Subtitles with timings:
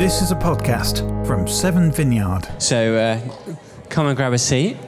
[0.00, 2.48] This is a podcast from Severn Vineyard.
[2.56, 3.20] So uh,
[3.90, 4.78] come and grab a seat.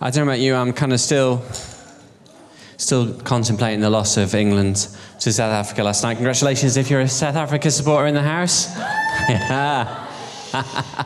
[0.00, 1.42] I don't know about you, I'm kind of still
[2.76, 4.86] still contemplating the loss of England
[5.18, 6.14] to South Africa last night.
[6.14, 8.72] Congratulations if you're a South Africa supporter in the house.
[9.28, 10.06] Yeah.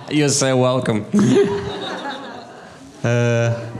[0.10, 1.06] you're so welcome.
[3.02, 3.70] uh,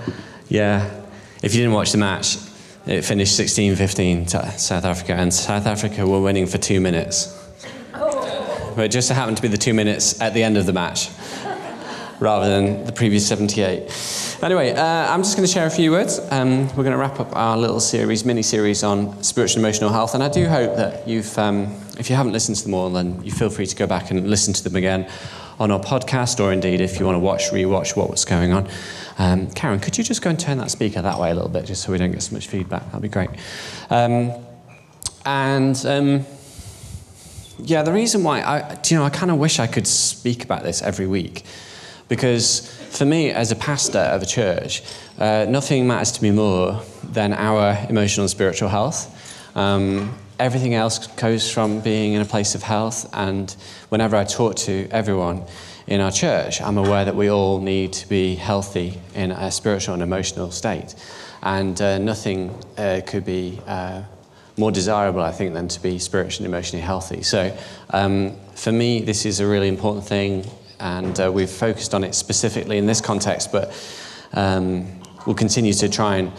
[0.49, 1.03] yeah.
[1.43, 2.39] If you didn't watch the match,
[2.87, 7.38] it finished 16 15 to South Africa, and South Africa were winning for two minutes.
[8.85, 11.11] It just happened to be the two minutes at the end of the match
[12.21, 14.39] rather than the previous 78.
[14.43, 16.21] Anyway, uh, I'm just going to share a few words.
[16.31, 19.91] Um, we're going to wrap up our little series, mini series on spiritual and emotional
[19.91, 20.15] health.
[20.15, 23.23] And I do hope that you've, um, if you haven't listened to them all, then
[23.25, 25.09] you feel free to go back and listen to them again
[25.59, 28.69] on our podcast, or indeed if you want to watch, rewatch what was going on.
[29.19, 31.67] Um, Karen, could you just go and turn that speaker that way a little bit,
[31.67, 32.85] just so we don't get so much feedback?
[32.87, 33.31] That'd be great.
[33.91, 34.33] Um,
[35.27, 36.25] and um,
[37.59, 40.63] yeah, the reason why I, you know, I kind of wish I could speak about
[40.63, 41.45] this every week,
[42.09, 44.83] because for me, as a pastor of a church,
[45.19, 49.15] uh, nothing matters to me more than our emotional and spiritual health.
[49.57, 53.55] Um, everything else goes from being in a place of health, and
[53.89, 55.43] whenever I talk to everyone
[55.87, 59.95] in our church, I'm aware that we all need to be healthy in a spiritual
[59.95, 60.95] and emotional state.
[61.43, 64.03] And uh, nothing uh, could be uh,
[64.59, 67.23] more desirable, I think, than to be spiritually and emotionally healthy.
[67.23, 67.57] So,
[67.91, 70.45] um, for me, this is a really important thing
[70.81, 73.73] and uh, we've focused on it specifically in this context, but
[74.33, 74.87] um,
[75.27, 76.33] we'll continue to try and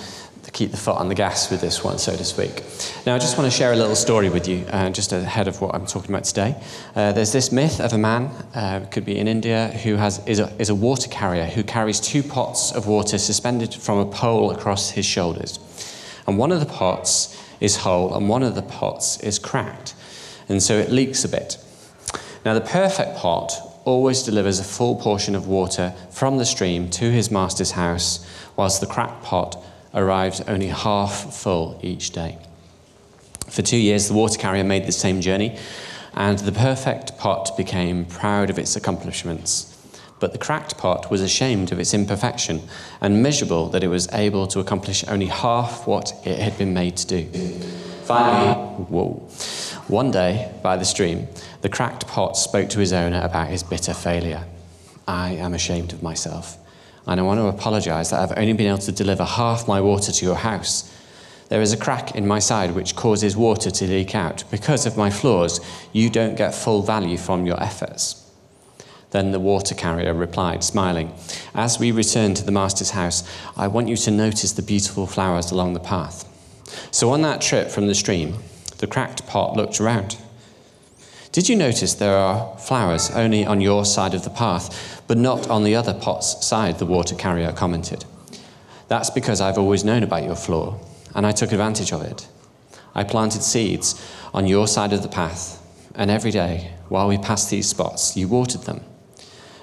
[0.53, 2.63] keep the foot on the gas with this one, so to speak.
[3.05, 5.61] Now, I just want to share a little story with you, uh, just ahead of
[5.61, 6.55] what I'm talking about today.
[6.95, 10.39] Uh, there's this myth of a man, uh, could be in India, who has, is,
[10.39, 14.49] a, is a water carrier who carries two pots of water suspended from a pole
[14.49, 15.59] across his shoulders.
[16.25, 19.93] And one of the pots is whole, and one of the pots is cracked.
[20.47, 21.57] And so it leaks a bit.
[22.45, 23.53] Now, the perfect pot
[23.85, 28.81] always delivers a full portion of water from the stream to his master's house, whilst
[28.81, 29.63] the cracked pot
[29.93, 32.37] arrives only half full each day.
[33.47, 35.57] For two years, the water carrier made the same journey,
[36.13, 39.68] and the perfect pot became proud of its accomplishments.
[40.19, 42.61] But the cracked pot was ashamed of its imperfection
[42.99, 46.97] and miserable that it was able to accomplish only half what it had been made
[46.97, 47.25] to do.
[48.03, 48.53] Finally,
[48.85, 49.13] whoa,
[49.87, 51.27] one day by the stream,
[51.61, 54.43] the cracked pot spoke to his owner about his bitter failure.
[55.07, 56.57] I am ashamed of myself,
[57.07, 60.11] and I want to apologize that I've only been able to deliver half my water
[60.11, 60.93] to your house.
[61.49, 64.43] There is a crack in my side which causes water to leak out.
[64.51, 65.59] Because of my flaws,
[65.93, 68.28] you don't get full value from your efforts.
[69.11, 71.13] Then the water carrier replied, smiling,
[71.55, 73.23] As we return to the master's house,
[73.57, 76.25] I want you to notice the beautiful flowers along the path.
[76.91, 78.35] So on that trip from the stream,
[78.77, 80.17] the cracked pot looked around.
[81.31, 85.49] Did you notice there are flowers only on your side of the path, but not
[85.49, 86.79] on the other pot's side?
[86.79, 88.05] The water carrier commented.
[88.87, 90.79] That's because I've always known about your flaw,
[91.13, 92.27] and I took advantage of it.
[92.95, 94.03] I planted seeds
[94.33, 98.27] on your side of the path, and every day, while we passed these spots, you
[98.27, 98.81] watered them.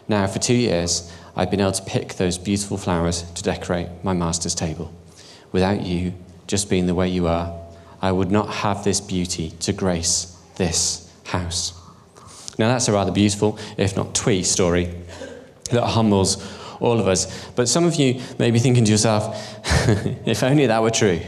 [0.09, 4.13] Now, for two years, I've been able to pick those beautiful flowers to decorate my
[4.13, 4.93] master's table.
[5.53, 6.15] Without you,
[6.47, 7.59] just being the way you are,
[8.01, 11.73] I would not have this beauty to grace this house.
[12.59, 14.95] Now, that's a rather beautiful, if not twee, story
[15.71, 16.37] that humbles
[16.81, 17.49] all of us.
[17.51, 19.37] But some of you may be thinking to yourself,
[20.27, 21.21] if only that were true.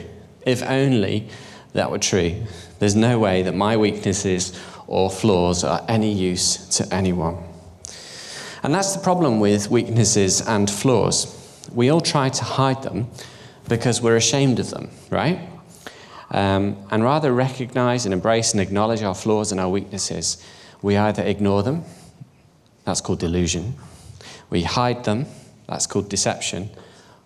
[0.47, 1.29] If only
[1.73, 2.45] that were true.
[2.79, 7.48] There's no way that my weaknesses or flaws are any use to anyone.
[8.63, 11.35] And that's the problem with weaknesses and flaws.
[11.73, 13.09] We all try to hide them
[13.69, 15.49] because we're ashamed of them, right?
[16.31, 20.45] Um, and rather recognize and embrace and acknowledge our flaws and our weaknesses,
[20.83, 21.85] we either ignore them,
[22.85, 23.75] that's called delusion,
[24.51, 25.27] we hide them,
[25.67, 26.71] that's called deception,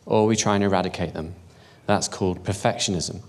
[0.06, 1.34] or we try and eradicate them,
[1.86, 3.22] that's called perfectionism.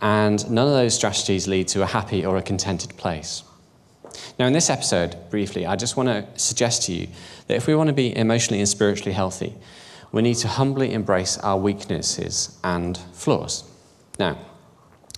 [0.00, 3.42] And none of those strategies lead to a happy or a contented place.
[4.38, 7.08] Now, in this episode, briefly, I just want to suggest to you
[7.46, 9.54] that if we want to be emotionally and spiritually healthy,
[10.12, 13.64] we need to humbly embrace our weaknesses and flaws.
[14.18, 14.38] Now,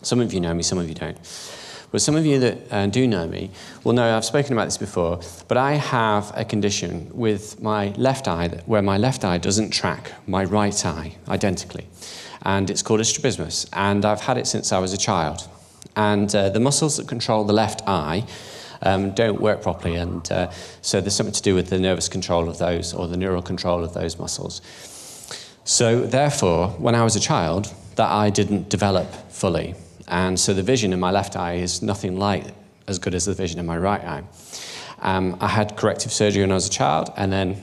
[0.02, 1.18] some of you know me, some of you don't.
[1.90, 3.50] But some of you that uh, do know me
[3.82, 8.28] will know I've spoken about this before, but I have a condition with my left
[8.28, 11.86] eye where my left eye doesn't track my right eye identically.
[12.42, 13.66] And it's called a strabismus.
[13.72, 15.48] And I've had it since I was a child.
[15.96, 18.26] And uh, the muscles that control the left eye
[18.82, 19.96] um, don't work properly.
[19.96, 20.50] And uh,
[20.82, 23.84] so there's something to do with the nervous control of those or the neural control
[23.84, 24.60] of those muscles.
[25.64, 29.74] So, therefore, when I was a child, that eye didn't develop fully.
[30.06, 32.44] And so the vision in my left eye is nothing like
[32.86, 34.22] as good as the vision in my right eye.
[35.00, 37.60] Um, I had corrective surgery when I was a child, and then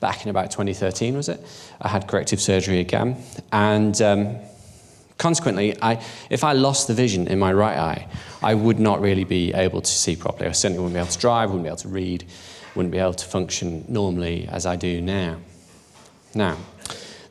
[0.00, 1.44] back in about 2013, was it?
[1.80, 3.16] I had corrective surgery again.
[3.52, 4.36] And um,
[5.18, 8.08] consequently, I, if I lost the vision in my right eye,
[8.42, 10.48] I would not really be able to see properly.
[10.48, 12.24] I certainly wouldn't be able to drive, wouldn't be able to read,
[12.74, 15.38] wouldn't be able to function normally as I do now.
[16.34, 16.56] Now,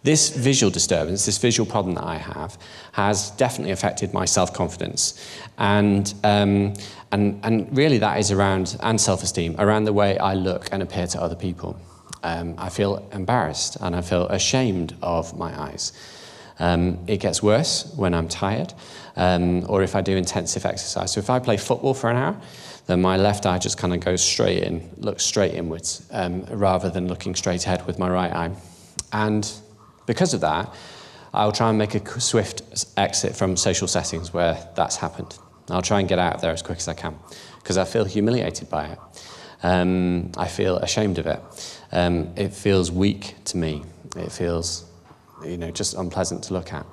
[0.03, 2.57] this visual disturbance, this visual problem that I have,
[2.93, 5.19] has definitely affected my self confidence.
[5.57, 6.73] And, um,
[7.11, 10.81] and, and really, that is around, and self esteem, around the way I look and
[10.83, 11.79] appear to other people.
[12.23, 15.93] Um, I feel embarrassed and I feel ashamed of my eyes.
[16.59, 18.73] Um, it gets worse when I'm tired
[19.15, 21.13] um, or if I do intensive exercise.
[21.13, 22.41] So if I play football for an hour,
[22.87, 26.89] then my left eye just kind of goes straight in, looks straight inwards, um, rather
[26.89, 28.51] than looking straight ahead with my right eye.
[29.11, 29.49] And
[30.05, 30.73] because of that,
[31.33, 32.63] I'll try and make a swift
[32.95, 35.37] exit from social settings where that's happened.
[35.69, 37.15] I'll try and get out of there as quick as I can
[37.59, 38.99] because I feel humiliated by it.
[39.63, 41.41] Um, I feel ashamed of it.
[41.91, 43.83] Um, it feels weak to me.
[44.15, 44.86] It feels,
[45.43, 46.85] you know, just unpleasant to look at.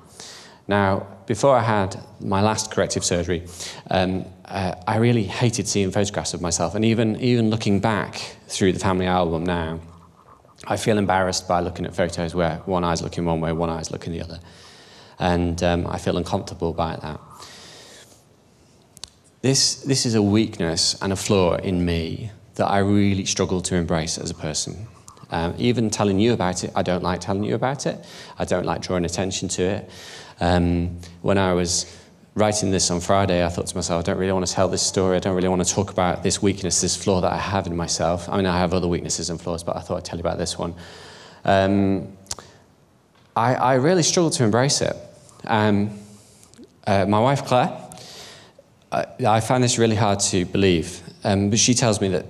[0.67, 3.47] Now, before I had my last corrective surgery,
[3.91, 8.73] um, uh, I really hated seeing photographs of myself, and even even looking back through
[8.73, 9.79] the family album now,
[10.67, 13.91] I feel embarrassed by looking at photos where one eye's looking one way, one eye's
[13.91, 14.39] looking the other.
[15.19, 17.19] And um, I feel uncomfortable by that.
[19.41, 23.75] This, this is a weakness and a flaw in me that I really struggle to
[23.75, 24.87] embrace as a person.
[25.31, 28.05] Um, even telling you about it, I don't like telling you about it.
[28.37, 29.89] I don't like drawing attention to it.
[30.39, 31.85] Um, when I was
[32.35, 34.81] writing this on Friday, I thought to myself, I don't really want to tell this
[34.81, 35.15] story.
[35.15, 37.75] I don't really want to talk about this weakness, this flaw that I have in
[37.75, 38.27] myself.
[38.29, 40.37] I mean, I have other weaknesses and flaws, but I thought I'd tell you about
[40.37, 40.75] this one.
[41.45, 42.17] Um,
[43.35, 44.95] I, I, really struggled to embrace it.
[45.45, 45.99] Um,
[46.87, 47.77] uh, my wife, Claire,
[48.91, 52.25] I, I, find this really hard to believe, um, but she tells me that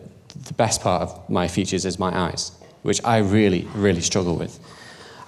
[0.45, 2.51] the best part of my features is my eyes,
[2.85, 4.59] which I really, really struggle with.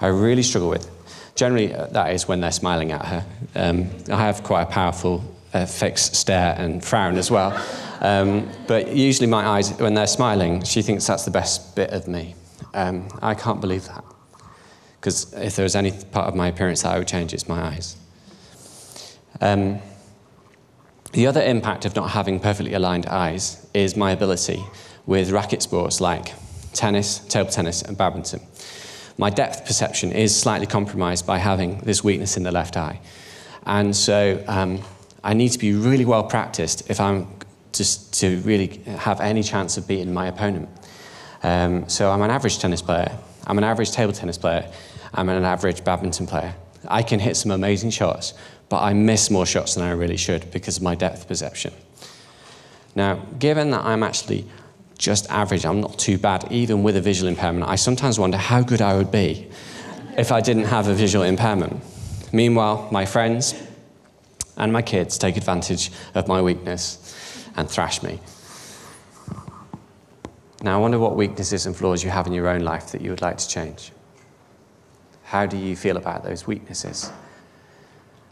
[0.00, 0.88] I really struggle with.
[1.34, 3.26] Generally, uh, that is when they're smiling at her.
[3.56, 7.60] Um, I have quite a powerful uh, fixed stare and frown as well.
[8.00, 12.06] Um, but usually, my eyes, when they're smiling, she thinks that's the best bit of
[12.06, 12.36] me.
[12.74, 14.04] Um, I can't believe that.
[15.00, 17.60] Because if there was any part of my appearance that I would change, it's my
[17.60, 17.96] eyes.
[19.40, 19.80] Um,
[21.10, 24.62] the other impact of not having perfectly aligned eyes is my ability
[25.06, 26.34] with racket sports like
[26.72, 28.40] tennis, table tennis, and badminton
[29.18, 33.00] my depth perception is slightly compromised by having this weakness in the left eye.
[33.66, 34.80] And so um,
[35.24, 37.26] I need to be really well practiced if I'm
[37.72, 40.68] just to really have any chance of beating my opponent.
[41.42, 43.10] Um, so I'm an average tennis player,
[43.46, 44.70] I'm an average table tennis player,
[45.12, 46.54] I'm an average badminton player.
[46.86, 48.34] I can hit some amazing shots,
[48.68, 51.74] but I miss more shots than I really should because of my depth perception.
[52.94, 54.46] Now, given that I'm actually
[54.98, 55.64] just average.
[55.64, 57.70] I'm not too bad, even with a visual impairment.
[57.70, 59.48] I sometimes wonder how good I would be
[60.16, 61.82] if I didn't have a visual impairment.
[62.32, 63.54] Meanwhile, my friends
[64.56, 68.18] and my kids take advantage of my weakness and thrash me.
[70.60, 73.10] Now, I wonder what weaknesses and flaws you have in your own life that you
[73.10, 73.92] would like to change.
[75.22, 77.12] How do you feel about those weaknesses?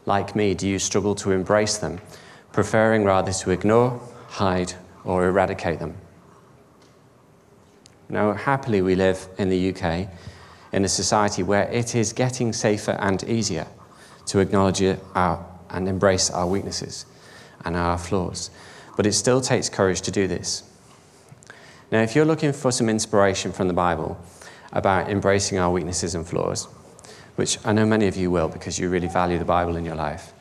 [0.04, 2.00] Like me, do you struggle to embrace them,
[2.52, 4.72] preferring rather to ignore, hide,
[5.04, 5.96] or eradicate them?
[8.08, 10.08] Now, happily, we live in the UK
[10.72, 13.66] in a society where it is getting safer and easier
[14.26, 17.06] to acknowledge our, uh, and embrace our weaknesses
[17.64, 18.50] and our flaws.
[18.96, 20.62] But it still takes courage to do this.
[21.90, 24.18] Now, if you're looking for some inspiration from the Bible
[24.72, 26.64] about embracing our weaknesses and flaws,
[27.36, 29.94] which I know many of you will because you really value the Bible in your
[29.94, 30.32] life,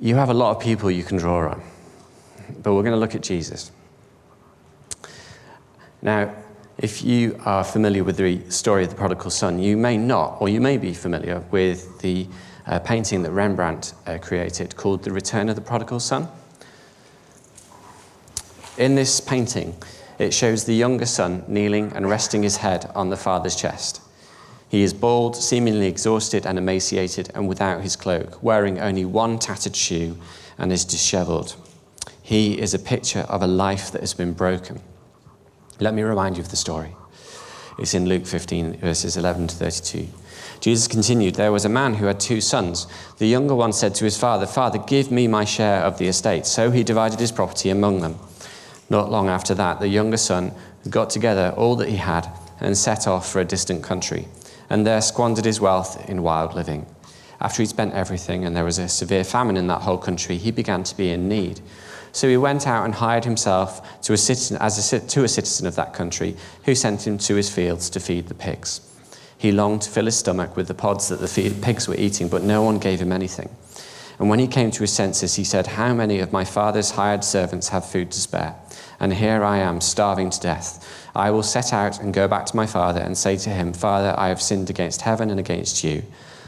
[0.00, 1.62] you have a lot of people you can draw on.
[2.62, 3.70] But we're going to look at Jesus.
[6.00, 6.34] Now,
[6.82, 10.48] if you are familiar with the story of the prodigal son, you may not, or
[10.48, 12.26] you may be familiar with the
[12.66, 16.26] uh, painting that Rembrandt uh, created called The Return of the Prodigal Son.
[18.78, 19.76] In this painting,
[20.18, 24.02] it shows the younger son kneeling and resting his head on the father's chest.
[24.68, 29.76] He is bald, seemingly exhausted and emaciated, and without his cloak, wearing only one tattered
[29.76, 30.18] shoe
[30.58, 31.54] and is disheveled.
[32.22, 34.80] He is a picture of a life that has been broken.
[35.82, 36.94] Let me remind you of the story.
[37.76, 40.06] It's in Luke 15, verses 11 to 32.
[40.60, 42.86] Jesus continued, There was a man who had two sons.
[43.18, 46.46] The younger one said to his father, Father, give me my share of the estate.
[46.46, 48.16] So he divided his property among them.
[48.90, 50.52] Not long after that, the younger son
[50.88, 52.28] got together all that he had
[52.60, 54.28] and set off for a distant country,
[54.70, 56.86] and there squandered his wealth in wild living.
[57.40, 60.52] After he'd spent everything and there was a severe famine in that whole country, he
[60.52, 61.60] began to be in need.
[62.12, 65.66] So he went out and hired himself to a citizen, as a, to a citizen
[65.66, 68.80] of that country, who sent him to his fields to feed the pigs.
[69.36, 72.42] He longed to fill his stomach with the pods that the pigs were eating, but
[72.42, 73.48] no one gave him anything.
[74.18, 77.24] And when he came to his senses, he said, How many of my father's hired
[77.24, 78.54] servants have food to spare?
[79.00, 81.08] And here I am, starving to death.
[81.16, 84.14] I will set out and go back to my father and say to him, Father,
[84.16, 86.04] I have sinned against heaven and against you.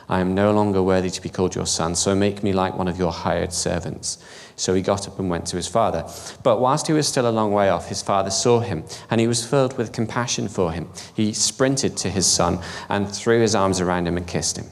[0.08, 2.88] I am no longer worthy to be called your son, so make me like one
[2.88, 4.18] of your hired servants.
[4.56, 6.06] So he got up and went to his father.
[6.42, 9.26] But whilst he was still a long way off, his father saw him, and he
[9.26, 10.90] was filled with compassion for him.
[11.14, 14.66] He sprinted to his son and threw his arms around him and kissed him.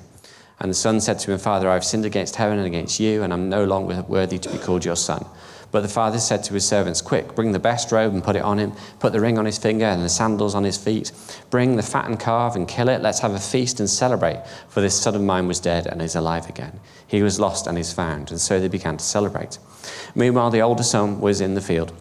[0.61, 3.33] And the son said to him, Father, I've sinned against heaven and against you, and
[3.33, 5.27] I'm no longer worthy to be called your son.
[5.73, 8.43] But the father said to his servants, Quick, bring the best robe and put it
[8.43, 8.75] on him.
[9.01, 11.11] Put the ring on his finger and the sandals on his feet.
[11.49, 13.01] Bring the fattened calf and kill it.
[13.01, 14.43] Let's have a feast and celebrate.
[14.69, 16.79] For this son of mine was dead and is alive again.
[17.07, 18.31] He was lost and is found.
[18.31, 19.59] And so they began to celebrate.
[20.15, 21.93] Meanwhile, the older son was in the field.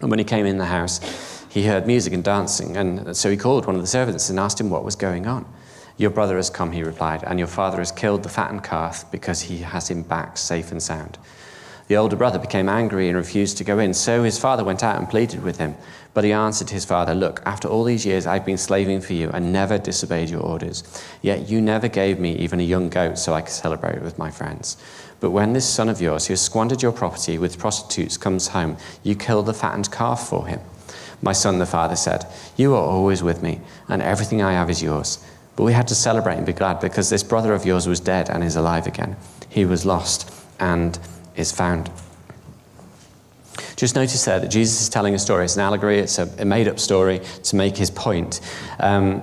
[0.00, 1.00] And when he came in the house,
[1.48, 2.76] he heard music and dancing.
[2.76, 5.44] And so he called one of the servants and asked him what was going on.
[5.96, 9.40] Your brother has come, he replied, and your father has killed the fattened calf because
[9.40, 11.18] he has him back safe and sound.
[11.88, 13.94] The older brother became angry and refused to go in.
[13.94, 15.76] So his father went out and pleaded with him.
[16.14, 19.30] But he answered his father, Look, after all these years I've been slaving for you
[19.30, 20.82] and never disobeyed your orders.
[21.22, 24.30] Yet you never gave me even a young goat so I could celebrate with my
[24.30, 24.76] friends.
[25.20, 28.76] But when this son of yours, who has squandered your property with prostitutes, comes home,
[29.02, 30.60] you kill the fattened calf for him.
[31.22, 32.26] My son, the father said,
[32.56, 35.24] You are always with me, and everything I have is yours.
[35.54, 38.28] But we had to celebrate and be glad because this brother of yours was dead
[38.28, 39.16] and is alive again.
[39.48, 40.98] He was lost and
[41.36, 41.90] is found.
[43.76, 45.44] Just notice there that Jesus is telling a story.
[45.44, 48.40] It's an allegory, it's a, made up story to make his point.
[48.80, 49.22] Um,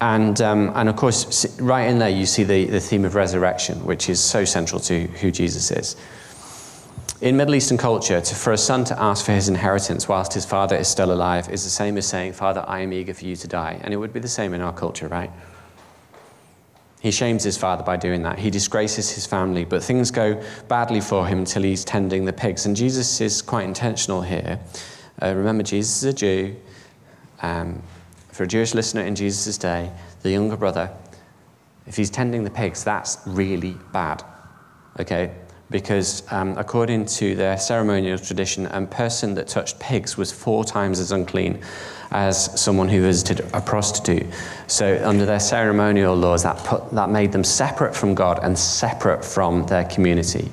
[0.00, 3.84] and, um, and of course, right in there, you see the, the theme of resurrection,
[3.84, 5.96] which is so central to who Jesus is.
[7.20, 10.46] In Middle Eastern culture, to, for a son to ask for his inheritance whilst his
[10.46, 13.34] father is still alive is the same as saying, Father, I am eager for you
[13.34, 13.80] to die.
[13.82, 15.32] And it would be the same in our culture, right?
[17.00, 18.38] He shames his father by doing that.
[18.38, 22.66] He disgraces his family, but things go badly for him until he's tending the pigs.
[22.66, 24.58] And Jesus is quite intentional here.
[25.22, 26.56] Uh, remember, Jesus is a Jew.
[27.40, 27.82] Um,
[28.32, 29.90] for a Jewish listener in Jesus' day,
[30.22, 30.90] the younger brother,
[31.86, 34.24] if he's tending the pigs, that's really bad.
[34.98, 35.32] Okay?
[35.70, 40.98] Because um, according to their ceremonial tradition, a person that touched pigs was four times
[40.98, 41.60] as unclean
[42.10, 44.26] as someone who visited a prostitute.
[44.66, 49.22] So, under their ceremonial laws, that, put, that made them separate from God and separate
[49.24, 50.50] from their community.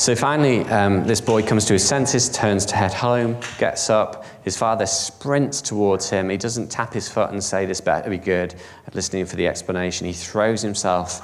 [0.00, 4.24] So finally, um, this boy comes to his senses, turns to head home, gets up.
[4.44, 6.30] His father sprints towards him.
[6.30, 8.54] He doesn't tap his foot and say, This better be good,
[8.94, 10.06] listening for the explanation.
[10.06, 11.20] He throws himself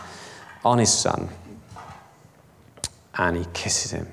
[0.63, 1.31] on his son
[3.19, 4.07] and he kisses him.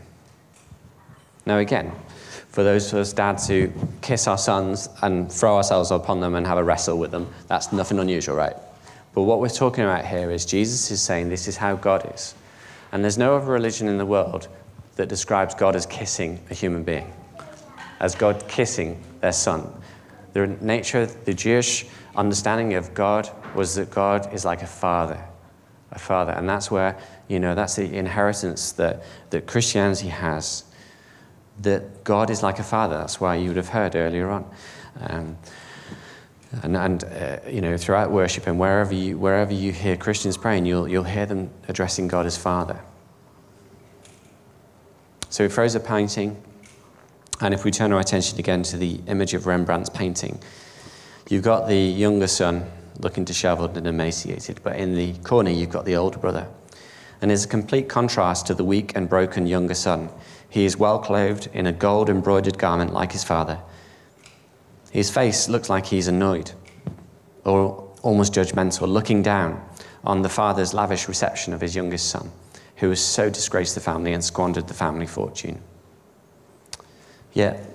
[1.45, 1.91] Now, again,
[2.49, 6.45] for those of us dads who kiss our sons and throw ourselves upon them and
[6.45, 8.55] have a wrestle with them, that's nothing unusual, right?
[9.13, 12.35] But what we're talking about here is Jesus is saying this is how God is.
[12.91, 14.47] And there's no other religion in the world
[14.95, 17.11] that describes God as kissing a human being,
[17.99, 19.67] as God kissing their son.
[20.33, 25.19] The nature, the Jewish understanding of God was that God is like a father,
[25.95, 26.31] a father.
[26.31, 26.97] And that's where,
[27.27, 30.65] you know, that's the inheritance that, that Christianity has
[31.61, 32.97] that God is like a father.
[32.97, 34.51] That's why you would have heard earlier on.
[34.99, 35.37] Um,
[36.61, 40.65] and, and uh, you know, throughout worship and wherever you, wherever you hear Christians praying,
[40.65, 42.79] you'll, you'll hear them addressing God as Father.
[45.29, 46.41] So he froze a painting,
[47.41, 50.39] and if we turn our attention again to the image of Rembrandt's painting,
[51.27, 52.69] you've got the younger son
[52.99, 56.47] looking disheveled and emaciated, but in the corner you've got the older brother.
[57.21, 60.09] And there's a complete contrast to the weak and broken younger son
[60.53, 63.59] he is well clothed in a gold embroidered garment like his father.
[64.91, 66.51] His face looks like he's annoyed
[67.43, 69.67] or almost judgmental, looking down
[70.03, 72.31] on the father's lavish reception of his youngest son,
[72.75, 75.59] who has so disgraced the family and squandered the family fortune.
[77.33, 77.65] Yet,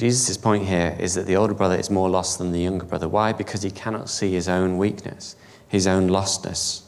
[0.00, 3.06] Jesus' point here is that the older brother is more lost than the younger brother.
[3.06, 3.32] Why?
[3.32, 5.36] Because he cannot see his own weakness,
[5.68, 6.82] his own lostness.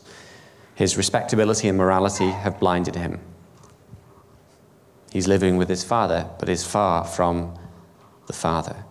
[0.74, 3.20] His respectability and morality have blinded him.
[5.12, 7.54] He's living with his father, but is far from
[8.26, 8.84] the father.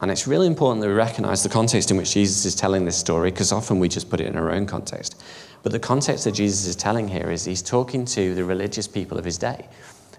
[0.00, 2.96] And it's really important that we recognize the context in which Jesus is telling this
[2.96, 5.22] story, because often we just put it in our own context.
[5.62, 9.16] But the context that Jesus is telling here is he's talking to the religious people
[9.16, 9.68] of his day,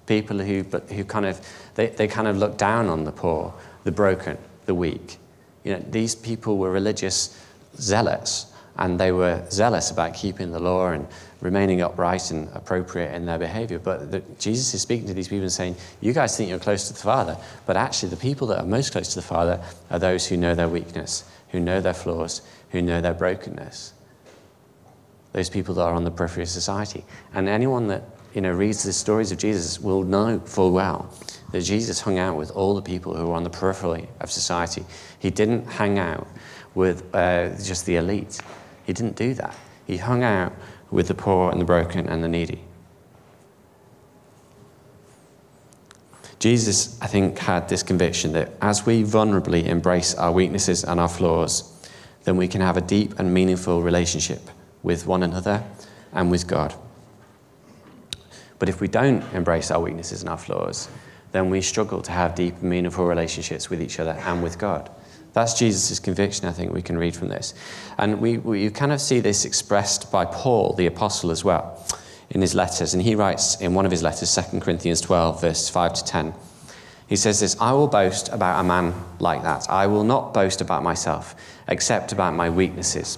[0.06, 1.40] people who, who kind of,
[1.76, 5.18] they, they kind of look down on the poor, the broken, the weak.
[5.64, 7.40] You know, these people were religious
[7.78, 11.08] zealots, and they were zealous about keeping the law and
[11.42, 13.80] remaining upright and appropriate in their behavior.
[13.80, 16.88] But the, Jesus is speaking to these people and saying, You guys think you're close
[16.88, 20.00] to the Father, but actually, the people that are most close to the Father are
[20.00, 23.94] those who know their weakness, who know their flaws, who know their brokenness.
[25.34, 27.04] Those people that are on the periphery of society.
[27.34, 28.04] And anyone that
[28.36, 31.12] you know, reads the stories of Jesus will know full well
[31.54, 34.86] that Jesus hung out with all the people who were on the periphery of society.
[35.20, 36.28] He didn't hang out
[36.76, 38.42] with uh, just the elite.
[38.86, 39.56] He didn't do that.
[39.88, 40.52] He hung out
[40.92, 42.62] with the poor and the broken and the needy.
[46.40, 51.08] Jesus, I think, had this conviction that as we vulnerably embrace our weaknesses and our
[51.08, 51.72] flaws,
[52.26, 54.42] then we can have a deep and meaningful relationship
[54.84, 55.64] with one another
[56.12, 56.76] and with God.
[58.60, 60.88] But if we don't embrace our weaknesses and our flaws,
[61.32, 64.90] then we struggle to have deep and meaningful relationships with each other and with God.
[65.34, 67.54] That's Jesus' conviction, I think we can read from this.
[67.98, 71.86] And we, we you kind of see this expressed by Paul, the apostle, as well,
[72.30, 72.94] in his letters.
[72.94, 76.34] And he writes in one of his letters, 2 Corinthians 12, verses 5 to 10.
[77.08, 79.70] He says this I will boast about a man like that.
[79.70, 81.36] I will not boast about myself,
[81.68, 83.18] except about my weaknesses.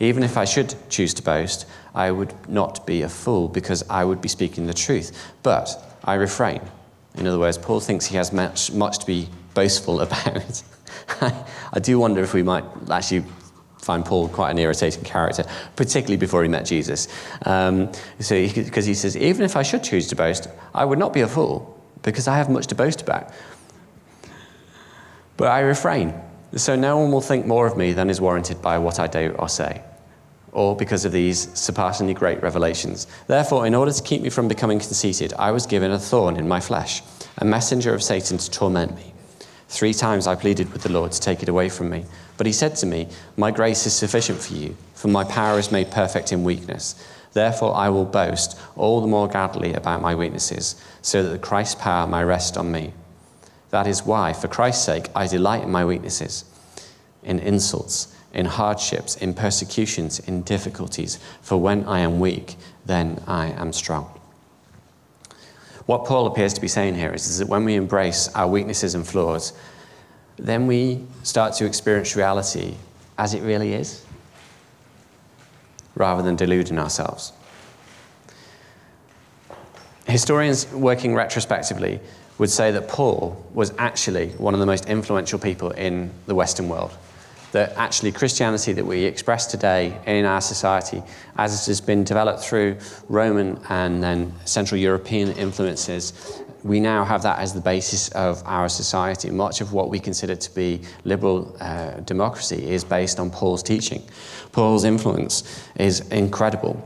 [0.00, 4.04] Even if I should choose to boast, I would not be a fool because I
[4.04, 5.32] would be speaking the truth.
[5.42, 5.68] But
[6.04, 6.60] I refrain.
[7.16, 10.62] In other words, Paul thinks he has much, much to be boastful about.
[11.20, 13.24] I do wonder if we might actually
[13.78, 17.08] find Paul quite an irritating character, particularly before he met Jesus.
[17.46, 17.90] Um,
[18.20, 21.12] so, because he, he says, even if I should choose to boast, I would not
[21.12, 23.32] be a fool because I have much to boast about.
[25.36, 26.14] But I refrain,
[26.54, 29.34] so no one will think more of me than is warranted by what I do
[29.38, 29.82] or say,
[30.52, 33.06] or because of these surpassingly great revelations.
[33.26, 36.48] Therefore, in order to keep me from becoming conceited, I was given a thorn in
[36.48, 37.02] my flesh,
[37.38, 39.14] a messenger of Satan to torment me.
[39.68, 42.06] Three times I pleaded with the Lord to take it away from me.
[42.38, 45.70] But he said to me, My grace is sufficient for you, for my power is
[45.70, 46.94] made perfect in weakness.
[47.34, 51.74] Therefore, I will boast all the more gladly about my weaknesses, so that the Christ's
[51.74, 52.94] power may rest on me.
[53.70, 56.44] That is why, for Christ's sake, I delight in my weaknesses,
[57.22, 61.18] in insults, in hardships, in persecutions, in difficulties.
[61.42, 64.12] For when I am weak, then I am strong.
[65.86, 68.94] What Paul appears to be saying here is, is that when we embrace our weaknesses
[68.94, 69.54] and flaws,
[70.36, 72.74] then we start to experience reality
[73.16, 74.04] as it really is,
[75.94, 77.32] rather than deluding ourselves.
[80.06, 82.00] Historians working retrospectively
[82.36, 86.68] would say that Paul was actually one of the most influential people in the Western
[86.68, 86.92] world
[87.52, 91.02] that actually Christianity that we express today in our society,
[91.36, 92.76] as it has been developed through
[93.08, 98.68] Roman and then Central European influences, we now have that as the basis of our
[98.68, 99.30] society.
[99.30, 104.02] Much of what we consider to be liberal uh, democracy is based on Paul's teaching.
[104.52, 106.76] Paul's influence is incredible.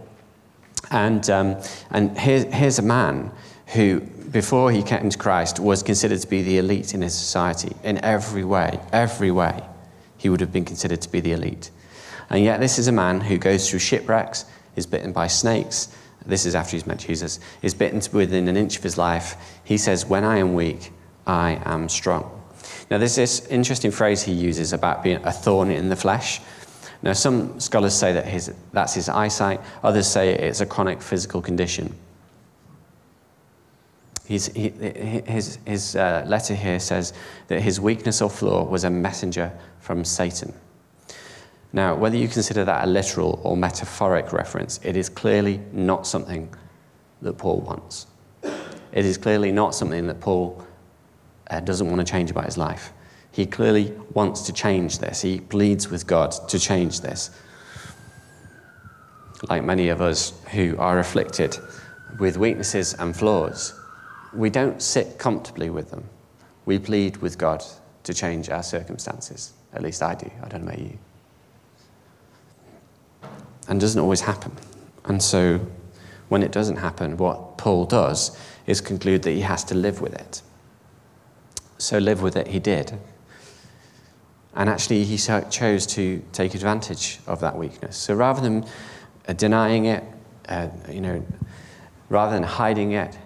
[0.91, 1.57] And, um,
[1.91, 3.33] and here, here's a man
[3.69, 7.75] who, before he came to Christ, was considered to be the elite in his society
[7.83, 9.63] in every way, every way
[10.23, 11.71] he would have been considered to be the elite.
[12.31, 14.45] And yet, this is a man who goes through shipwrecks,
[14.77, 15.89] is bitten by snakes.
[16.25, 19.35] This is after he's met Jesus, is bitten within an inch of his life.
[19.65, 20.93] He says, When I am weak,
[21.27, 22.41] I am strong.
[22.89, 26.41] Now, there's this interesting phrase he uses about being a thorn in the flesh.
[27.03, 31.43] Now, some scholars say that his, that's his eyesight, others say it's a chronic physical
[31.43, 31.93] condition.
[34.25, 37.13] He, his his uh, letter here says
[37.49, 39.53] that his weakness or flaw was a messenger
[39.83, 40.55] from Satan.
[41.73, 46.49] Now, whether you consider that a literal or metaphoric reference, it is clearly not something
[47.21, 48.07] that Paul wants.
[48.93, 50.65] It is clearly not something that Paul
[51.51, 52.93] uh, doesn't want to change about his life.
[53.33, 55.23] He clearly wants to change this.
[55.23, 57.31] He pleads with God to change this.
[59.49, 61.57] Like many of us who are afflicted
[62.21, 63.75] with weaknesses and flaws,
[64.33, 66.05] we don't sit comfortably with them.
[66.67, 67.65] We plead with God
[68.05, 69.55] to change our circumstances.
[69.75, 70.31] At least I do.
[70.43, 70.99] I don't know about you.
[73.69, 74.53] And doesn't always happen.
[75.05, 75.61] And so
[76.29, 80.15] when it doesn't happen, what Paul does is conclude that he has to live with
[80.15, 80.43] it.
[81.79, 82.99] So live with it he did.
[84.55, 87.97] And actually, he chose to take advantage of that weakness.
[87.97, 88.67] So rather than
[89.27, 90.05] uh, denying it,
[90.47, 91.25] uh, you know,
[92.11, 93.17] rather than hiding it,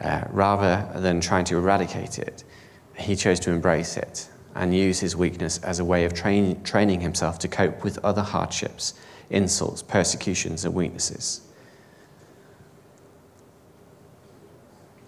[0.00, 2.44] uh, rather than trying to eradicate it,
[2.96, 7.00] he chose to embrace it and use his weakness as a way of train, training
[7.00, 8.94] himself to cope with other hardships,
[9.30, 11.40] insults, persecutions, and weaknesses.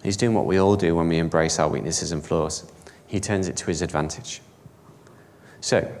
[0.03, 2.69] He's doing what we all do when we embrace our weaknesses and flaws.
[3.07, 4.41] He turns it to his advantage.
[5.61, 5.91] So,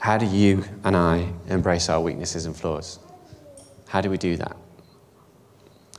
[0.00, 2.98] how do you and I embrace our weaknesses and flaws?
[3.88, 4.56] How do we do that?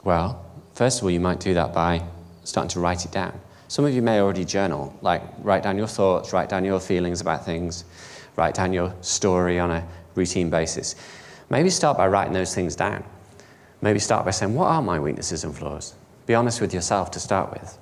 [0.04, 2.04] Well, first of all, you might do that by
[2.44, 3.40] starting to write it down.
[3.68, 7.22] Some of you may already journal, like write down your thoughts, write down your feelings
[7.22, 7.86] about things,
[8.36, 10.96] write down your story on a routine basis.
[11.50, 13.04] Maybe start by writing those things down.
[13.82, 15.96] Maybe start by saying, What are my weaknesses and flaws?
[16.26, 17.78] Be honest with yourself to start with.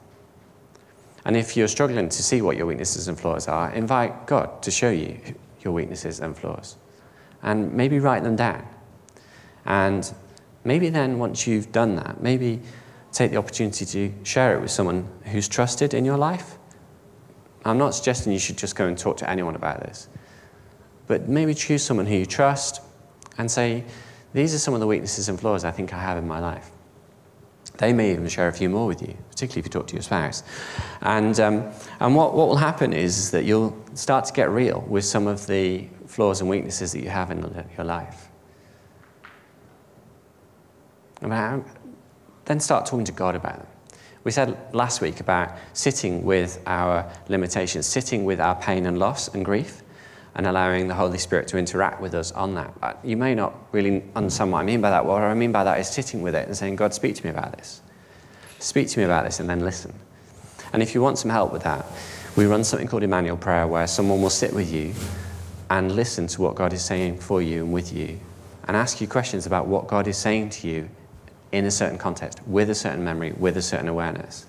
[1.26, 4.72] And if you're struggling to see what your weaknesses and flaws are, invite God to
[4.72, 5.18] show you
[5.62, 6.76] your weaknesses and flaws.
[7.42, 8.68] And maybe write them down.
[9.66, 10.12] And
[10.66, 12.62] maybe then, once you've done that, maybe
[13.14, 16.58] take the opportunity to share it with someone who's trusted in your life.
[17.64, 20.10] I'm not suggesting you should just go and talk to anyone about this,
[21.08, 22.82] but maybe choose someone who you trust
[23.38, 23.86] and say,
[24.34, 26.72] These are some of the weaknesses and flaws I think I have in my life.
[27.78, 30.04] They may even share a few more with you, particularly if you talk to your
[30.04, 30.44] spouse.
[31.02, 35.06] And, um, and what, what will happen is that you'll start to get real with
[35.06, 38.30] some of the flaws and weaknesses that you have in your life.
[42.46, 43.68] Then start talking to God about them.
[44.24, 49.28] We said last week about sitting with our limitations, sitting with our pain and loss
[49.28, 49.82] and grief,
[50.36, 52.80] and allowing the Holy Spirit to interact with us on that.
[52.80, 55.06] But you may not really understand what I mean by that.
[55.06, 57.30] What I mean by that is sitting with it and saying, God, speak to me
[57.30, 57.82] about this.
[58.60, 59.94] Speak to me about this, and then listen.
[60.72, 61.86] And if you want some help with that,
[62.36, 64.94] we run something called Emmanuel Prayer, where someone will sit with you
[65.70, 68.20] and listen to what God is saying for you and with you,
[68.68, 70.90] and ask you questions about what God is saying to you
[71.54, 74.46] in a certain context, with a certain memory, with a certain awareness.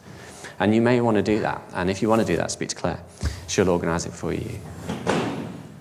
[0.58, 1.62] And you may want to do that.
[1.74, 3.00] And if you want to do that, speak to Claire.
[3.46, 4.58] She'll organize it for you.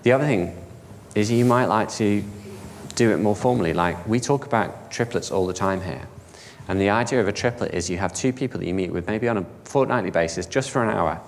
[0.02, 0.56] The other thing
[1.14, 2.22] is you might like to
[2.94, 3.72] do it more formally.
[3.72, 6.06] Like we talk about triplets all the time here.
[6.68, 9.06] And the idea of a triplet is you have two people that you meet with,
[9.06, 11.20] maybe on a fortnightly basis, just for an hour,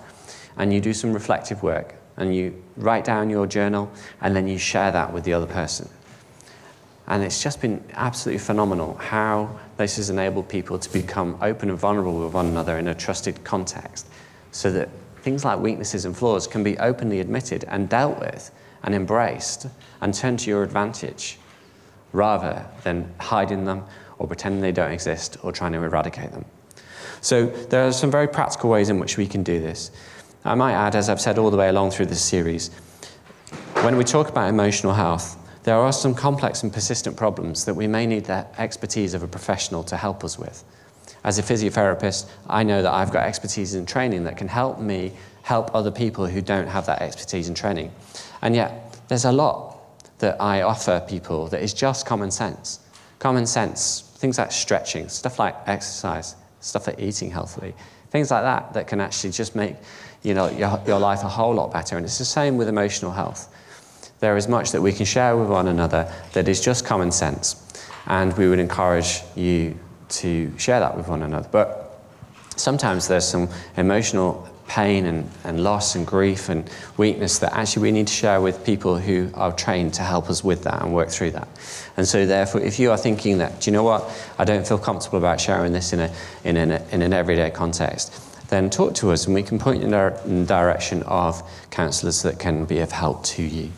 [0.57, 4.57] and you do some reflective work, and you write down your journal, and then you
[4.57, 5.89] share that with the other person.
[7.07, 11.79] And it's just been absolutely phenomenal how this has enabled people to become open and
[11.79, 14.07] vulnerable with one another in a trusted context,
[14.51, 14.89] so that
[15.21, 18.51] things like weaknesses and flaws can be openly admitted and dealt with
[18.83, 19.67] and embraced
[20.01, 21.37] and turned to your advantage
[22.11, 23.83] rather than hiding them
[24.19, 26.45] or pretending they don't exist or trying to eradicate them.
[27.21, 29.91] So, there are some very practical ways in which we can do this.
[30.45, 32.69] I might add, as I've said all the way along through this series,
[33.81, 37.87] when we talk about emotional health, there are some complex and persistent problems that we
[37.87, 40.63] may need the expertise of a professional to help us with.
[41.23, 45.13] As a physiotherapist, I know that I've got expertise and training that can help me
[45.43, 47.91] help other people who don't have that expertise and training.
[48.41, 49.77] And yet, there's a lot
[50.19, 52.79] that I offer people that is just common sense.
[53.19, 57.73] Common sense, things like stretching, stuff like exercise, stuff like eating healthily,
[58.09, 59.75] things like that that can actually just make
[60.23, 61.95] you know, your, your life a whole lot better.
[61.95, 63.53] And it's the same with emotional health.
[64.19, 67.63] There is much that we can share with one another that is just common sense.
[68.07, 69.77] And we would encourage you
[70.09, 71.47] to share that with one another.
[71.51, 71.99] But
[72.55, 77.91] sometimes there's some emotional pain and, and loss and grief and weakness that actually we
[77.91, 81.09] need to share with people who are trained to help us with that and work
[81.09, 81.47] through that.
[81.95, 84.77] And so, therefore, if you are thinking that, do you know what, I don't feel
[84.77, 89.11] comfortable about sharing this in, a, in, an, in an everyday context, then talk to
[89.11, 92.91] us and we can point you in the direction of counsellors that can be of
[92.91, 93.71] help to you.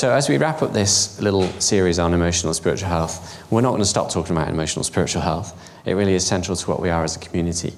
[0.00, 3.82] So, as we wrap up this little series on emotional spiritual health, we're not going
[3.82, 5.54] to stop talking about emotional spiritual health.
[5.84, 7.74] It really is central to what we are as a community.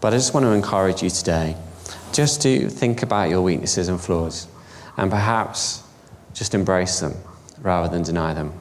[0.00, 1.54] But I just want to encourage you today
[2.14, 4.46] just to think about your weaknesses and flaws
[4.96, 5.82] and perhaps
[6.32, 7.12] just embrace them
[7.60, 8.58] rather than deny them.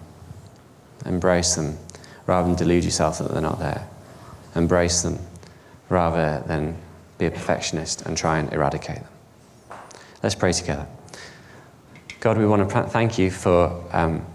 [1.06, 1.78] Embrace them
[2.28, 3.88] rather than delude yourself that they're not there.
[4.56, 5.20] Embrace them
[5.88, 6.76] rather than
[7.18, 9.80] be a perfectionist and try and eradicate them.
[10.22, 10.86] Let's pray together.
[12.19, 14.25] God, we want to thank you for um,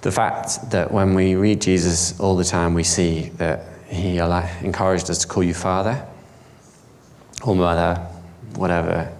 [0.00, 5.08] the fact that when we read Jesus all the time, we see that he encouraged
[5.10, 6.04] us to call you Father
[7.44, 7.94] or Mother,
[8.56, 9.16] whatever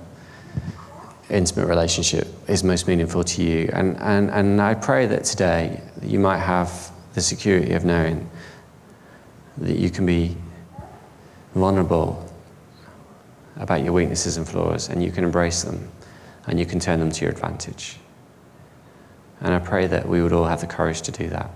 [1.31, 3.71] intimate relationship is most meaningful to you.
[3.73, 8.29] And, and, and I pray that today you might have the security of knowing
[9.59, 10.37] that you can be
[11.55, 12.29] vulnerable
[13.57, 15.89] about your weaknesses and flaws and you can embrace them
[16.47, 17.97] and you can turn them to your advantage.
[19.41, 21.51] And I pray that we would all have the courage to do that.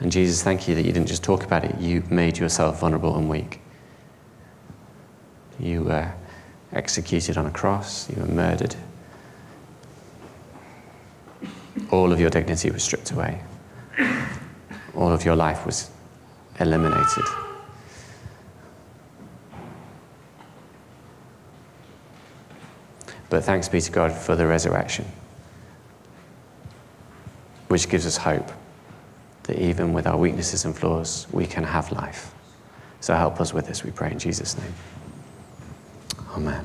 [0.00, 3.16] And Jesus, thank you that you didn't just talk about it, you made yourself vulnerable
[3.16, 3.60] and weak.
[5.58, 6.12] You were
[6.72, 8.74] executed on a cross, you were murdered.
[11.90, 13.40] All of your dignity was stripped away,
[14.96, 15.90] all of your life was
[16.58, 17.43] eliminated.
[23.34, 25.04] But thanks be to God for the resurrection,
[27.66, 28.48] which gives us hope
[29.42, 32.32] that even with our weaknesses and flaws, we can have life.
[33.00, 34.72] So help us with this, we pray in Jesus' name.
[36.30, 36.64] Amen.